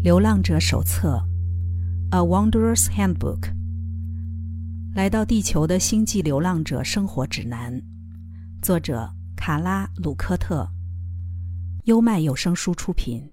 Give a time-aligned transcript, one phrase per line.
[0.02, 1.22] 《流浪者手册》
[2.16, 3.52] （A Wanderer's Handbook），
[4.94, 7.82] 来到地球的星际流浪者生活指南，
[8.62, 10.66] 作者卡拉·鲁科特，
[11.84, 13.30] 优麦有声书出品。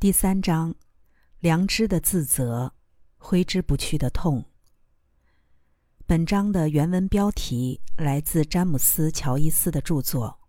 [0.00, 0.74] 第三章：
[1.40, 2.72] 良知的自责，
[3.18, 4.42] 挥之不去的痛。
[6.06, 10.40] 本章的原文标题来自詹姆斯·乔伊斯的著作。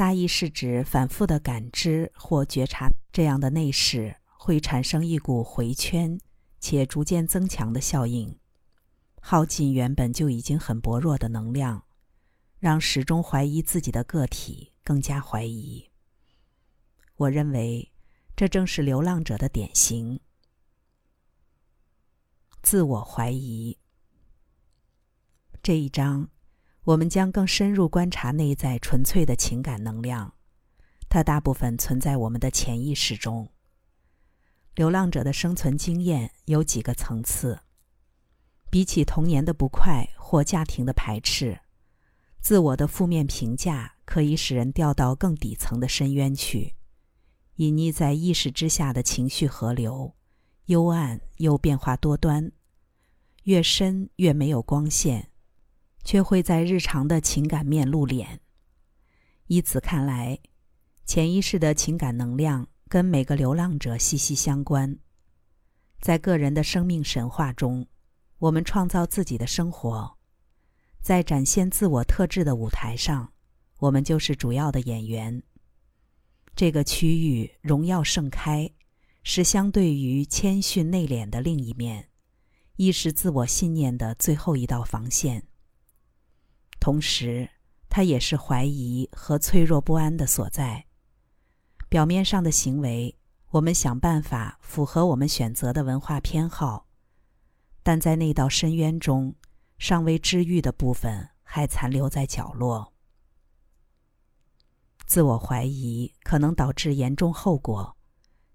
[0.00, 6.18] 大意是指反复的感知或觉察这样的内饰，会产生一股回圈
[6.58, 8.38] 且逐渐增强的效应，
[9.20, 11.84] 耗尽原本就已经很薄弱的能量，
[12.58, 15.90] 让始终怀疑自己的个体更加怀疑。
[17.16, 17.92] 我认为，
[18.34, 20.18] 这正是流浪者的典型——
[22.64, 23.76] 自我怀疑。
[25.62, 26.30] 这一章。
[26.90, 30.34] 我们将更深入观察内在纯粹的情感能量，
[31.08, 33.48] 它大部分存在我们的潜意识中。
[34.74, 37.60] 流浪者的生存经验有几个层次。
[38.70, 41.60] 比起童年的不快或家庭的排斥，
[42.40, 46.74] 自我的负面评价可以使人掉到更底层的深渊去，
[47.56, 50.16] 隐匿在意识之下的情绪河流，
[50.66, 52.50] 幽暗又变化多端，
[53.44, 55.29] 越深越没有光线。
[56.04, 58.40] 却会在日常的情感面露脸。
[59.46, 60.38] 以此看来，
[61.04, 64.98] 潜意识的情感能量跟每个流浪者息息相关。
[66.00, 67.86] 在个人的生命神话中，
[68.38, 70.16] 我们创造自己的生活，
[71.00, 73.32] 在展现自我特质的舞台上，
[73.80, 75.42] 我们就是主要的演员。
[76.56, 78.70] 这个区域荣耀盛开，
[79.22, 82.08] 是相对于谦逊内敛的另一面，
[82.76, 85.49] 亦是自我信念的最后一道防线。
[86.80, 87.48] 同时，
[87.90, 90.86] 它也是怀疑和脆弱不安的所在。
[91.90, 93.16] 表面上的行为，
[93.50, 96.86] 我们想办法符合我们选择的文化偏好，
[97.82, 99.34] 但在那道深渊中，
[99.78, 102.92] 尚未治愈的部分还残留在角落。
[105.04, 107.96] 自我怀疑可能导致严重后果，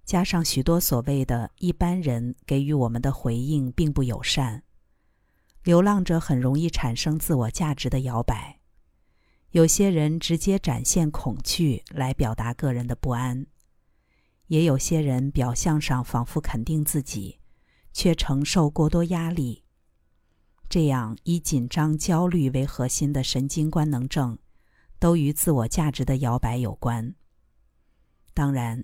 [0.06, 4.64] 加上许多所谓的一般人给予我们的回应并不友善。
[5.66, 8.60] 流浪者很容易产生自我价值的摇摆，
[9.50, 13.48] 有些人直接展现恐惧来表达个人的不安，
[14.46, 17.40] 也有些人表象上仿佛肯定自己，
[17.92, 19.64] 却承受过多压力。
[20.70, 24.38] 这样以紧张、焦虑为核心的神经官能症，
[25.00, 27.16] 都与自我价值的摇摆有关。
[28.36, 28.84] 当然，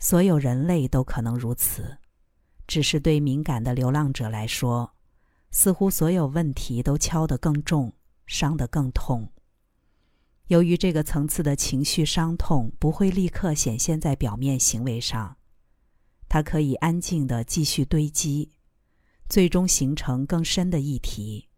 [0.00, 1.98] 所有人类都可能如此，
[2.66, 4.97] 只是对敏感的流浪者来说。
[5.50, 7.94] 似乎所有问题都敲得更重，
[8.26, 9.32] 伤得更痛。
[10.48, 15.36] 由于这个层次的情绪伤痛不会立刻显现在表面行为上，
[16.28, 18.52] 它可以安静地继续堆积，
[19.28, 21.48] 最终形成更深的议题，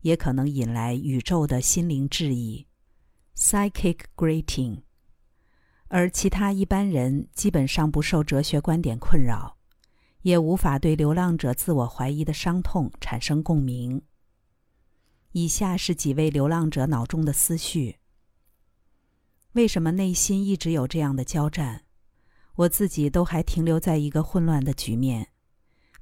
[0.00, 2.66] 也可能引来宇宙的心灵质疑
[3.36, 4.82] （psychic grating）。
[5.88, 9.57] 而其他一般人基本上不受哲学观点困扰。
[10.22, 14.02] 也无法对流浪者自我怀疑的伤痛产生共鸣。
[15.32, 17.98] 以下是几位流浪者脑中的思绪：
[19.52, 21.84] 为什么内心一直有这样的交战？
[22.56, 25.28] 我自己都还停留在一个混乱的局面，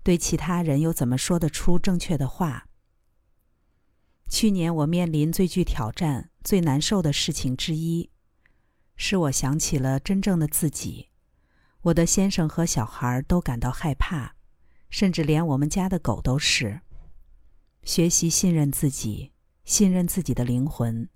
[0.03, 2.69] 对其他人又怎么说得出正确的话？
[4.29, 8.11] 去年我面临最具挑战、最难受的事情之一，
[8.97, 11.11] 是我想起了真正的自己。
[11.87, 14.35] 我的先生和小孩都感到害怕，
[14.91, 16.81] 甚至连我们家的狗都是。
[17.85, 19.33] 学习信任自己，
[19.65, 21.09] 信任自己的灵魂，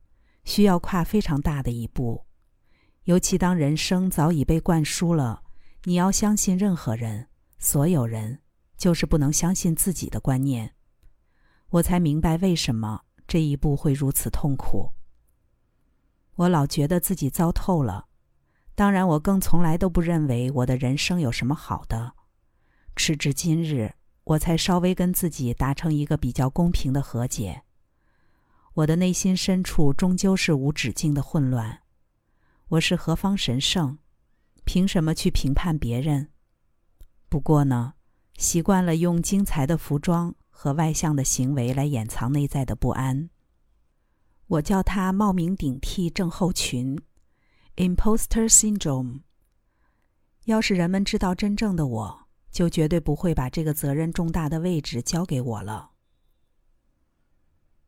[0.45, 2.25] 需要跨非常大的一步。
[3.03, 5.43] 尤其当人生早已被灌输了
[5.87, 7.27] “你要相信任何人、
[7.59, 8.39] 所有人，
[8.77, 10.77] 就是不能相信自己的”观念，
[11.71, 14.93] 我才明白为什么这一步会如此痛苦。
[16.37, 18.07] 我老觉得自己糟透了。
[18.75, 22.15] 当然，我更从来都不认为我的人生有什么好的。
[22.97, 23.95] 时至今日，
[24.25, 27.63] 我才稍微跟自己达成一个比较公平的和解。
[28.75, 31.81] 我的内心深处终究是无止境的混乱。
[32.69, 33.99] 我是何方神圣？
[34.65, 36.29] 凭什么去评判别人？
[37.29, 37.95] 不过呢，
[38.37, 43.29] 习惯了用精彩的服装和外向的行为来掩藏内在的不安。
[44.47, 47.01] 我叫它冒名顶替症候群。
[47.77, 49.21] Imposter syndrome。
[50.45, 55.93] 要是人们知道真正的我，就绝对不会把这个责任重大的位置交给我了。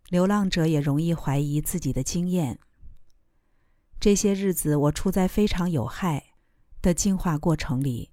[0.08, 2.58] 流浪者也容易怀疑自己的经验。
[3.98, 6.34] 这些日子，我处在非常有害、
[6.80, 8.10] 的进化过程里，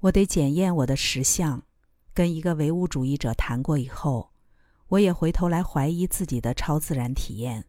[0.00, 1.64] 我得检验我的实相。
[2.12, 4.32] 跟一个唯物主义者谈过以后，
[4.88, 7.66] 我也回头来怀疑自己的超自然体验。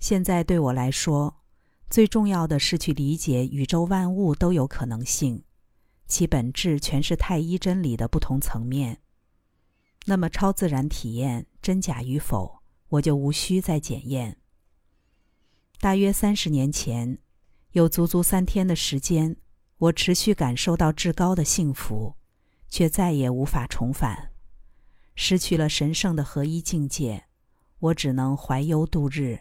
[0.00, 1.41] 现在对我来说，
[1.92, 5.44] 最重要的是去理解宇宙万物都有可能性，
[6.08, 9.02] 其本质全是太一真理的不同层面。
[10.06, 14.38] 那么，超自然体验真假与否，我就无需再检验。
[15.80, 17.18] 大约三十年前，
[17.72, 19.36] 有足足三天的时间，
[19.76, 22.14] 我持续感受到至高的幸福，
[22.70, 24.32] 却再也无法重返，
[25.14, 27.24] 失去了神圣的合一境界。
[27.80, 29.40] 我只能怀忧度日，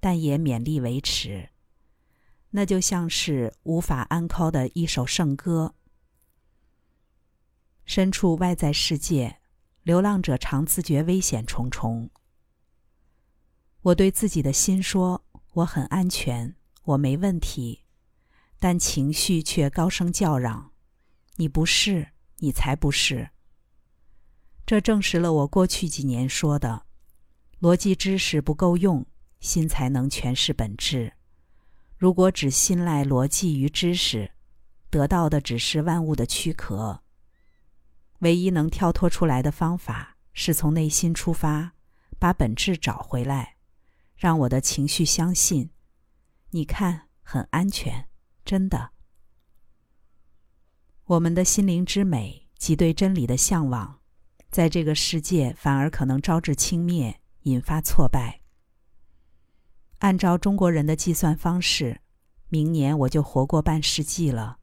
[0.00, 1.50] 但也勉力维持。
[2.50, 5.74] 那就像是无法安靠的一首圣歌。
[7.84, 9.40] 身处外在世界，
[9.82, 12.10] 流浪者常自觉危险重重。
[13.82, 15.24] 我对自己的心说。
[15.54, 16.54] 我很安全，
[16.84, 17.82] 我没问题，
[18.60, 20.70] 但情绪却高声叫嚷
[21.38, 23.30] ：“你不是，你才不是。”
[24.64, 26.86] 这证实了我过去几年说的：
[27.60, 29.04] 逻辑知识不够用，
[29.40, 31.14] 心才能诠释本质。
[32.00, 34.30] 如果只信赖逻辑与知识，
[34.88, 37.02] 得到的只是万物的躯壳。
[38.20, 41.72] 唯一能跳脱出来的方法，是从内心出发，
[42.18, 43.56] 把本质找回来。
[44.16, 45.68] 让我的情绪相信，
[46.52, 48.08] 你看很安全，
[48.46, 48.92] 真的。
[51.04, 54.00] 我们的心灵之美及对真理的向往，
[54.50, 58.39] 在这个世界反而可能招致轻蔑，引发挫败。
[60.00, 62.00] 按照中国人的计算方式，
[62.48, 64.58] 明年我就活过半世纪了。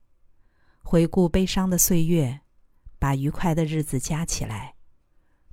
[0.82, 2.42] 回顾悲伤的岁月，
[2.98, 4.76] 把愉快的日子加起来，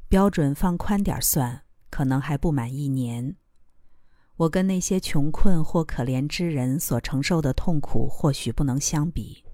[0.09, 3.37] 标准放宽点算，可能还不满一年。
[4.37, 9.45] 我跟那些穷困或可怜之人所承受的痛苦或许不能相比，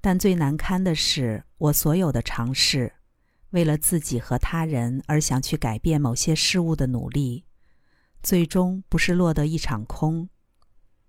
[0.00, 2.92] 但最难堪的是，我所有的尝试，
[3.50, 7.44] 为了自己和他人而想去改变某些事物的努力，
[8.24, 10.30] 最终不是落得一场空，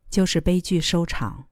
[0.10, 1.48] 就是悲剧收场。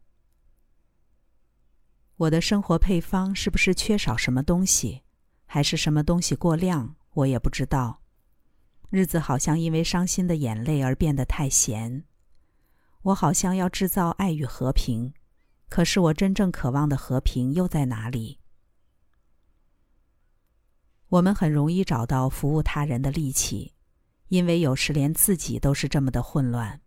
[2.17, 5.03] 我的生活配方是不是缺少什么东西，
[5.45, 8.01] 还是什么东西过量，我也不知道。
[8.89, 12.03] 日子好像因为伤心的眼泪而变得太咸。
[13.03, 15.13] 我好像要制造爱与和平，
[15.69, 18.41] 可是我真正渴望的和平又在哪里？
[21.07, 23.73] 我们很容易找到服务他人的力气，
[24.29, 26.81] 因为有时连自己都是这么的混乱。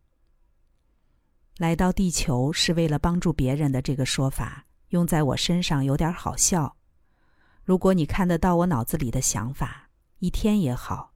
[1.58, 6.76] 来到地球是为了帮助别人的这个说法，用在我身上有点好笑。
[7.64, 11.14] 如果你看得到我脑子里的想法，一天也好。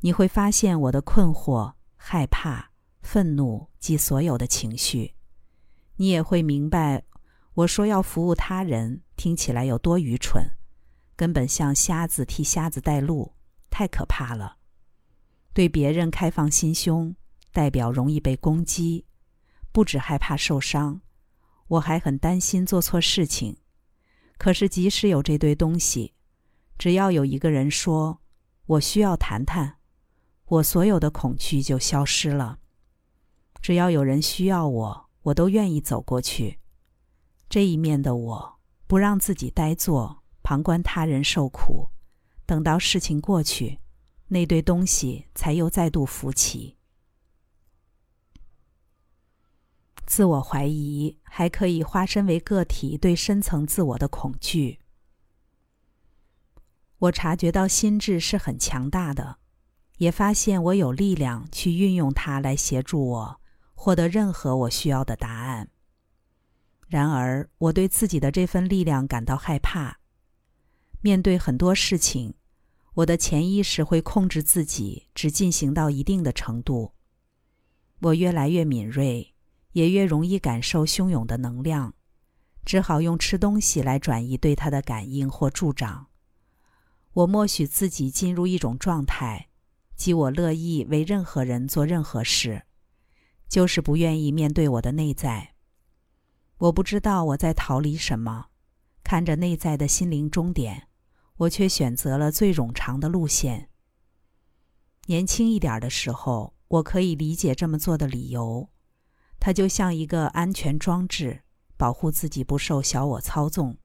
[0.00, 2.70] 你会发现我的困惑、害怕、
[3.02, 5.14] 愤怒及所有的情绪，
[5.96, 7.02] 你也会明白，
[7.54, 10.50] 我说要服务他人，听起来有多愚蠢，
[11.16, 13.34] 根本像瞎子替瞎子带路，
[13.70, 14.58] 太可怕了。
[15.56, 17.16] 对别人开放心胸，
[17.50, 19.06] 代表容易被攻击，
[19.72, 21.00] 不止害怕受伤，
[21.68, 23.56] 我还很担心做错事情。
[24.36, 26.12] 可是即使有这堆东西，
[26.76, 28.20] 只要有一个人说，
[28.66, 29.78] 我需要谈谈。
[30.44, 32.58] 我所有的恐惧就消失了。
[33.62, 36.58] 只要有人需要我，我都愿意走过去。
[37.48, 41.88] 这一面的我，不让自己呆坐，旁观他人受苦。
[42.44, 43.78] 等到事情过去，
[44.28, 46.76] 那堆东西才又再度浮起。
[50.06, 54.80] 自我怀疑还可以化身为个体对深层自我的恐惧。
[56.98, 59.38] 我察觉到心智是很强大的。
[59.98, 63.40] 也发现我有力量去运用它来协助我
[63.72, 65.70] 获得任何我需要的答案。
[66.86, 69.98] 然而，我对自己的这份力量感到害怕。
[71.00, 72.34] 面对很多事情，
[72.96, 76.92] 我的潜意识会控制自己，只进行到一定的程度。
[78.00, 79.34] 我越来越敏锐，
[79.72, 81.92] 也越容易感受汹涌的能量，
[82.64, 86.06] 只好用吃东西来转移对它的感应或助长。
[87.12, 89.48] 我默许自己进入一种状态。
[89.94, 92.64] 即我乐意为任何人做任何事，
[93.48, 95.54] 就是不愿意面对我的内在。
[96.58, 98.48] 我不知道我在逃离什么，
[99.02, 100.88] 看着内在的心灵终点，
[101.36, 103.70] 我却选择了最冗长的路线。
[105.06, 108.70] 年轻一点的时候，我可以理解这么做的理由，
[109.38, 111.42] 它就像一个安全装置，
[111.76, 113.78] 保护自己不受小我操纵。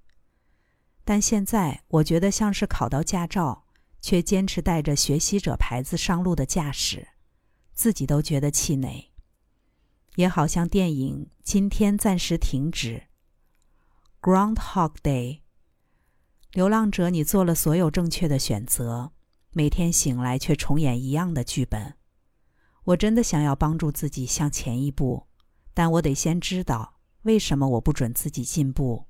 [1.03, 3.65] 但现在，我觉得像是考到驾照。
[4.03, 7.09] 却坚持带着学习者牌子上路的驾驶，
[7.71, 9.11] 自己都觉得气馁。
[10.15, 13.03] 也好像电影今天暂时停止
[14.19, 15.41] ，Groundhog Day。
[16.51, 19.13] 流浪者，你做了所有正确的选择，
[19.51, 21.95] 每天醒来却重演一样的剧本。
[22.83, 25.27] 我真的想要帮助自己向前一步，
[25.73, 29.05] 但我得先知道为什么我不准自己进步。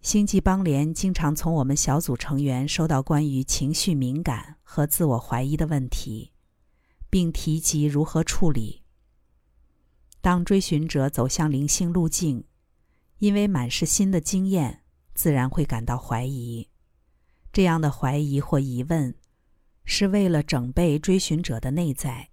[0.00, 6.32] 星际邦联经常从我们小组成员收到关于情绪敏感和自我怀疑的问题，
[7.08, 8.82] 并提及如何处理。
[10.20, 12.44] 当追寻者走向灵性路径，
[13.20, 14.82] 因为满是新的经验，
[15.14, 16.68] 自然会感到怀疑。
[17.52, 19.14] 这样的怀疑或疑问，
[19.84, 22.30] 是为了整备追寻者的内在。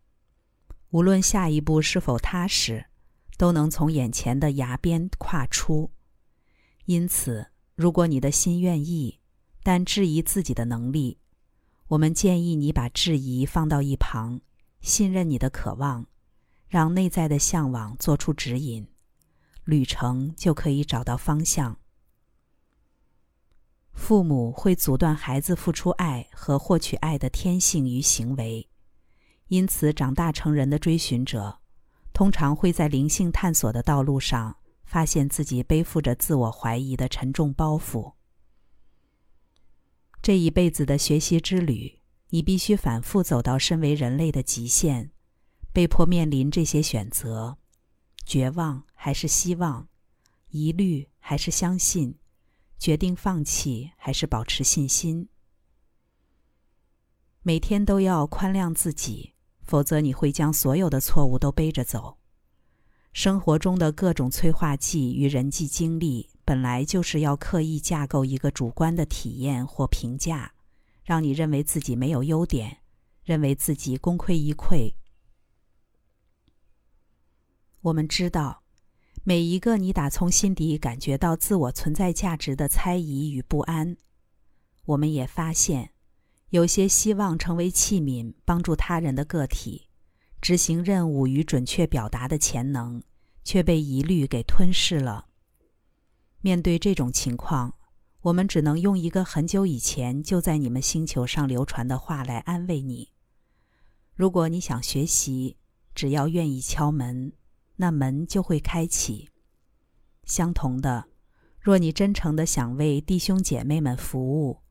[0.92, 2.86] 无论下一步是否踏实，
[3.38, 5.92] 都能从眼前的崖边跨出。
[6.86, 9.20] 因此，如果你的心愿意，
[9.64, 11.20] 但质疑自己的能力，
[11.90, 14.40] 我们建议你把质疑放到一旁，
[14.80, 16.08] 信任你的渴望。
[16.70, 18.88] 让内在的向往做出指引，
[19.68, 21.78] 旅程就可以找到方向。
[23.92, 28.70] 父母会阻断孩子付出爱和获取爱的天性与行为，
[29.48, 31.60] 因此长大成人的追寻者，
[32.14, 34.56] 通常会在灵性探索的道路上，
[34.86, 38.14] 发现自己背负着自我怀疑的沉重包袱。
[40.22, 45.12] 这一辈子的学习之旅，你必须反复走到身为人类的极限。
[45.74, 47.58] 被迫面临这些选择：
[48.28, 49.88] 绝望还是希望？
[50.50, 52.16] 疑虑还是相信？
[52.78, 55.30] 决定放弃还是保持信心？
[57.42, 62.18] 每天都要宽谅自己，否则你会将所有的错误都背着走。
[63.14, 70.52] 生活中的各种催化剂与人际经历，本来就是要刻意架构一个主观的体验或评价，
[71.06, 72.80] 让你认为自己没有优点，
[73.24, 74.94] 认为自己功亏一篑。
[77.82, 78.64] 我们知道，
[79.24, 83.96] 每一个你打从心底感觉到自我存在价值的猜疑与不安。
[84.86, 85.92] 我们也发现，
[86.50, 89.88] 有些希望成为器皿帮助他人的个体，
[90.42, 93.04] 执行任务与准确表达的潜能，
[93.44, 95.28] 却被疑虑给吞噬了。
[96.42, 97.76] 面对这种情况，
[98.22, 103.12] 我们只能用一个很久以前就在你们星球上流传的话来安慰你：
[104.16, 105.58] 如果你想学习，
[105.94, 107.34] 只要愿意敲门。
[107.78, 109.30] 那门就会开启。
[110.26, 111.08] 相同的，
[111.60, 114.62] 若你真诚的想为弟兄姐妹们服务，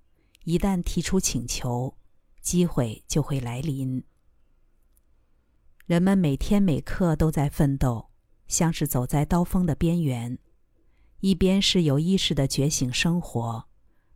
[0.45, 1.97] 一旦提出请求，
[2.41, 4.05] 机会就会来临。
[5.87, 8.11] 人们每天每刻都在奋斗，
[8.47, 10.39] 像是走在刀锋的边缘。
[11.21, 13.67] 一边是有意识的觉醒生活，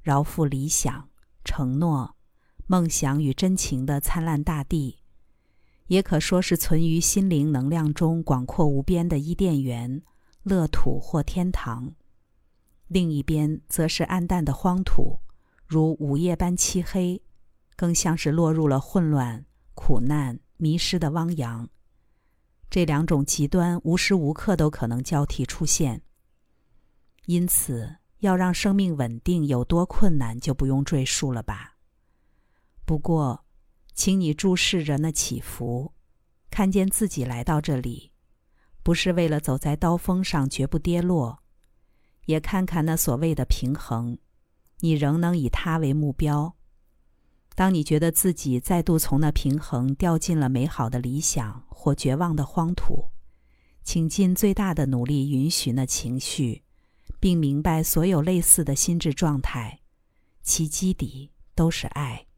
[0.02, 1.08] 饶富理想、
[1.44, 2.16] 承诺、
[2.66, 4.99] 梦想与真情的灿烂大地。
[5.90, 10.00] 也可说是存于心灵能量中广阔无边的伊甸园、
[10.44, 11.96] 乐土或天堂；
[12.86, 15.18] 另一边则是暗淡的荒土，
[15.66, 17.20] 如午夜般漆黑，
[17.74, 19.44] 更像是落入了混乱、
[19.74, 21.68] 苦难、迷失的汪洋。
[22.70, 26.02] 这两种极端无时无刻都可能交替出现，
[27.26, 31.78] 因此要让生命稳定有多困难，就不用赘述了吧。
[32.84, 33.44] 不过，
[34.00, 35.92] 请你注视着那起伏，
[36.50, 38.12] 看见自己来到这里，
[38.82, 41.42] 不是为了走在刀锋上绝不跌落；
[42.24, 44.16] 也看看那所谓的平衡，
[44.78, 46.56] 你仍能以它为目标。
[47.54, 53.10] 当你觉得自己再度从那平衡掉进了美好的理想或绝望的荒土，
[53.82, 56.62] 请尽最大的努力允许那情绪，
[57.20, 59.80] 并明白所有类似的心智状态，
[60.40, 62.28] 其基底都是爱。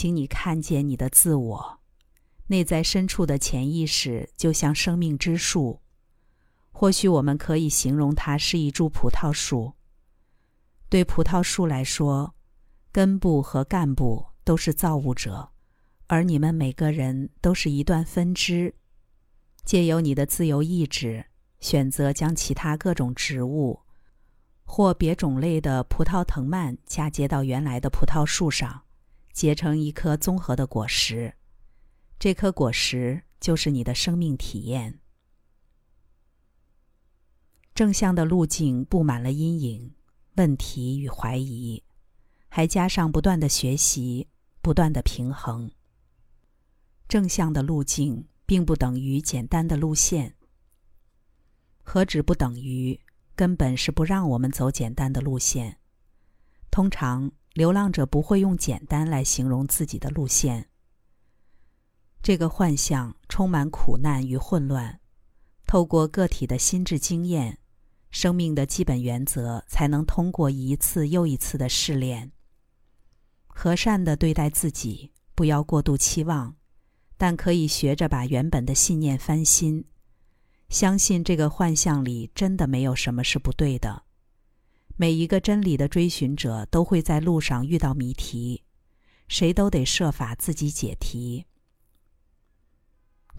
[0.00, 1.80] 请你看见你的自我，
[2.46, 5.82] 内在深处的潜意识就像生命之树，
[6.72, 9.74] 或许我们可以形容它是一株葡萄树。
[10.88, 12.34] 对葡萄树来说，
[12.90, 15.50] 根部和干部都是造物者，
[16.06, 18.74] 而你们每个人都是一段分支，
[19.66, 21.26] 借由你的自由意志，
[21.60, 23.80] 选择将其他各种植物
[24.64, 28.84] 或别种类的葡萄藤蔓嫁接到原来的葡萄树上。
[29.32, 31.34] 结成一颗综合的果实，
[32.18, 35.00] 这颗果实就是你的生命体验。
[37.74, 39.94] 正向的路径布满了阴影、
[40.34, 41.82] 问题与怀疑，
[42.48, 44.28] 还加上不断的学习、
[44.60, 45.70] 不断的平衡。
[47.08, 50.34] 正向的路径并不等于简单的路线，
[51.82, 53.00] 何止不等于，
[53.34, 55.78] 根本是不让我们走简单的路线。
[56.70, 57.32] 通常。
[57.52, 60.68] 流浪者不会用简单来形容自己的路线。
[62.22, 65.00] 这个幻象充满苦难与混乱。
[65.66, 67.58] 透过个体的心智经验，
[68.10, 72.32] 生命的基本原则才能通过一次又一次的试炼。
[73.46, 76.56] 和善的对待自己，不要过度期望，
[77.16, 79.84] 但可以学着把原本的信念翻新，
[80.68, 84.04] 相信这个幻象里真的没有什么是不对的。
[85.00, 88.62] 每一个真理的追寻者都会在路上遇到谜题，
[89.28, 91.46] 谁都得设法自己解题。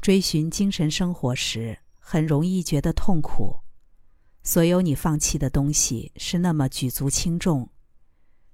[0.02, 3.60] 追寻精神生活时，很容易觉得痛苦。
[4.42, 7.70] 所有你放弃的东西是那么举足轻重，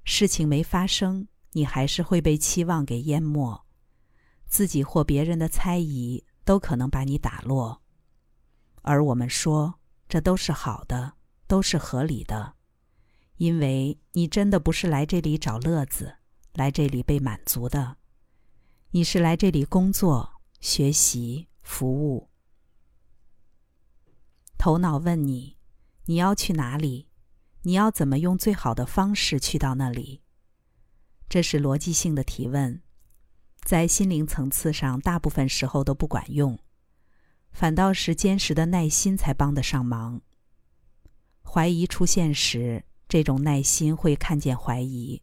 [0.03, 3.65] 事情没发生，你还是会被期望给淹没，
[4.47, 7.81] 自己或别人的猜疑都可能把你打落。
[8.81, 9.75] 而我们说，
[10.09, 11.13] 这都是好的，
[11.47, 12.55] 都是合理的，
[13.37, 16.17] 因为你真的不是来这里找乐子，
[16.53, 17.97] 来这里被满足的，
[18.91, 22.29] 你是来这里工作、学习、服务。
[24.57, 25.57] 头脑问你。
[26.09, 27.09] 你要去哪里？
[27.63, 30.21] 你要怎么用最好的方式去到那里？
[31.27, 32.81] 这是逻辑性的提问，
[33.65, 36.57] 在心灵层次上，大部分时候都不管用，
[37.51, 40.21] 反倒是坚实的耐心才帮得上忙。
[41.43, 45.21] 怀疑出现时，这种耐心会看见怀疑，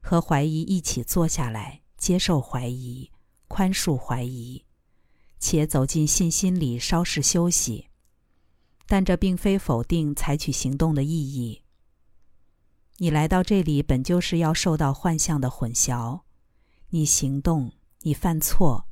[0.00, 3.10] 和怀疑一起坐下来，接受怀疑，
[3.48, 4.64] 宽恕怀疑，
[5.38, 7.88] 且走进信心里，稍事休息。
[8.86, 11.62] 但这并非否定采取行动的意义。
[12.98, 16.20] 你来到这里本就是要受到幻象的混淆，
[16.90, 18.86] 你行动，你犯错，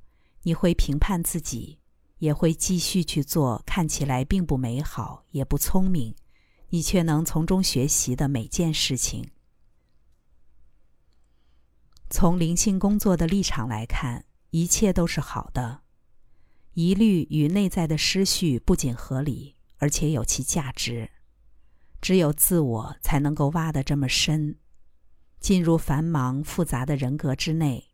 [0.45, 1.79] 你会评判自己，
[2.19, 6.15] 也会继续去做看起来并不美好也不聪明，
[6.73, 9.31] 你却能从中学习的每件事情。
[12.11, 15.83] 从灵性工作的立场来看，一切都是好的。
[16.75, 19.57] 疑虑与内在的失序不仅合理。
[19.79, 21.11] 而且有其价值，
[22.01, 24.61] 只有自我才能够挖得这么深，
[25.40, 27.90] 进入繁忙复杂的人格之内。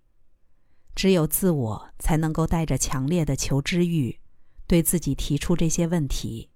[0.94, 4.20] 只有自我才能够带着强烈的求知欲，
[4.66, 6.50] 对自己提出这些问题。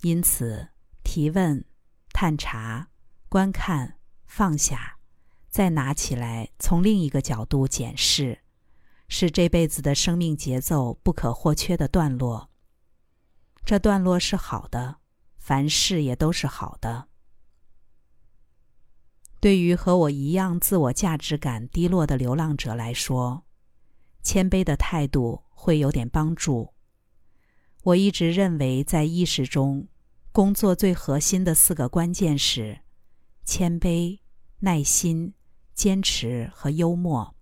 [0.00, 0.70] 因此，
[1.02, 1.64] 提问、
[2.12, 2.88] 探查、
[3.28, 4.98] 观看、放下，
[5.48, 8.40] 再拿起来，从另一个角度检视，
[9.08, 12.50] 是这辈子的生命节奏不可或缺的段落。
[13.64, 14.96] 这段落是好的，
[15.36, 17.08] 凡事也都是好的。
[19.38, 23.44] 对于和我一样自我价值感低落的流浪者来说，
[24.22, 26.72] 谦卑的态度会有点帮助。
[27.82, 29.88] 我一直认为，在意识中，
[30.32, 32.80] 工作最核心的四个关键是
[33.44, 34.18] 谦卑、
[34.60, 35.34] 耐心、
[35.74, 37.34] 坚持和幽默。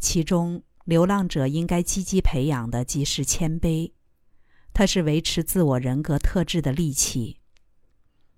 [0.00, 3.92] 其中，流浪者应该积极培养的即是谦卑。
[4.72, 7.38] 它是维持自我人格特质的利器。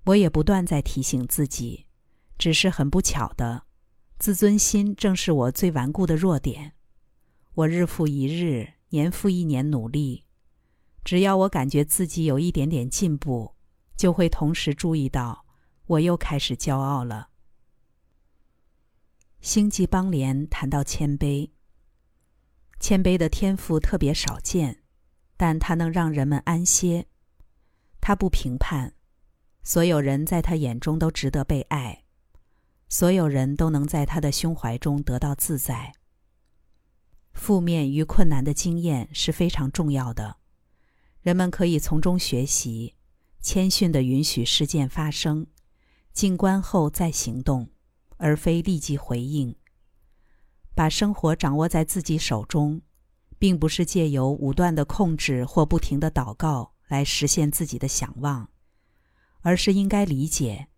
[0.05, 1.87] 我也不断在提醒自己，
[2.37, 3.62] 只是很不巧的，
[4.18, 6.74] 自尊心正是我最顽固的弱点。
[7.55, 10.25] 我日复一日，年复一年努力，
[11.07, 13.55] 只要我感觉自己有一点点进步，
[13.97, 15.47] 就会同时注意到
[15.87, 17.29] 我又开始骄傲了。
[19.40, 21.53] 星际邦联谈到谦卑，
[22.81, 24.83] 谦卑的天赋特别少见。
[25.37, 27.07] 但它能让人们安歇，
[28.01, 28.95] 他不评判，
[29.62, 32.05] 所有人在他眼中都值得被爱，
[32.88, 35.92] 所有人都能在他的胸怀中得到自在。
[37.33, 40.38] 负面与困难的经验是非常重要的，
[41.26, 42.94] 人们可以从中学习，
[43.40, 45.48] 谦逊的允许事件发生，
[46.12, 47.68] 静观后再行动，
[48.16, 49.56] 而非立即回应，
[50.72, 52.80] 把生活掌握在自己手中。
[53.38, 58.48] 并不是借由武断的控制或不停的祷告来实现自己的想望，
[59.40, 60.68] 而是应该理解：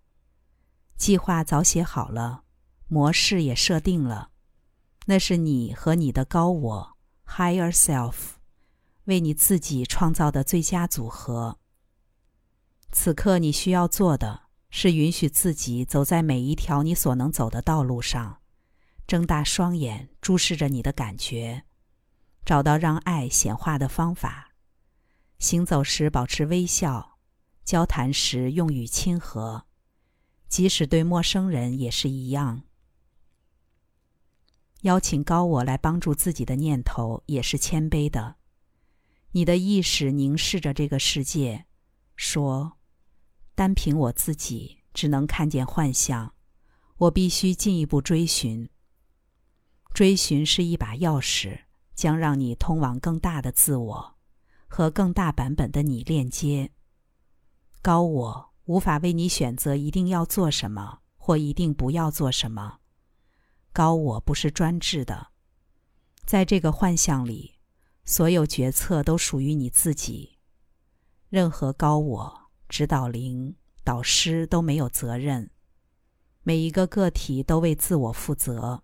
[0.96, 2.42] 计划早写好了，
[2.88, 4.30] 模式也设定了，
[5.06, 8.37] 那是你和你的高我 （Higher Self）
[9.08, 11.58] 为你自己创造的最佳组合。
[12.92, 18.42] 此刻你需要做的是允许自己走在每一条你所能走的道路上，
[19.06, 21.64] 睁大双眼注视着你的感觉。
[22.44, 24.52] 找到让爱显化的方法，
[25.38, 27.18] 行走时保持微笑，
[27.64, 29.64] 交谈时用语亲和，
[30.48, 32.62] 即使对陌生人也是一样。
[34.82, 38.37] 邀请高我来帮助自己的念头也是谦卑的。
[39.32, 41.66] 你的意识凝视着这个世界，
[42.16, 42.78] 说
[43.54, 46.34] ：“单凭我自己只能看见幻象，
[46.96, 48.68] 我必须进一步追寻。
[49.94, 51.60] 追寻是一把钥匙。”
[51.98, 54.18] 将让你通往更大的自我，
[54.68, 56.70] 和更大版本的你链接。
[57.82, 62.78] 高我无法为你选择一定要做什么或一定不要做什么。
[63.72, 65.32] 高我不是专制的，
[66.24, 67.57] 在这个幻象里，
[68.08, 70.38] 所有决策都属于你自己。
[71.28, 75.50] 任何高我、指导灵、导师都没有责任。
[76.42, 78.82] 每一个个体都为自我负责。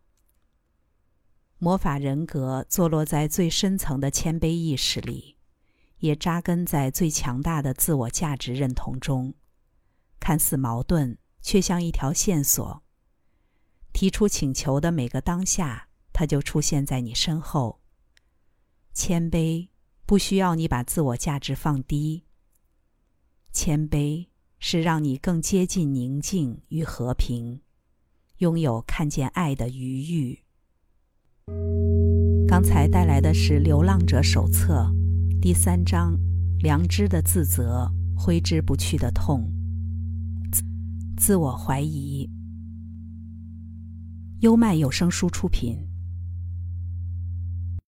[1.56, 5.38] 魔法人格坐落在最深层的谦卑意识里，
[6.00, 9.32] 也扎根在最强大的自我价值认同中。
[10.20, 12.82] 看似矛盾，却像一条线索。
[13.94, 17.80] 提出请求的每个当下，它就出现在你身后。
[18.94, 19.66] 谦卑
[20.06, 22.22] 不需要你把自我价值放低。
[23.52, 24.28] 谦卑
[24.60, 27.60] 是让你更接近宁静与和平，
[28.38, 30.38] 拥有看见爱的余裕。
[32.46, 34.88] 刚才带来的是《流浪者手册》
[35.40, 36.16] 第三章：
[36.60, 39.52] 良知的自责，挥之不去的痛，
[41.16, 42.30] 自我怀疑。
[44.40, 45.93] 优麦有声书出品。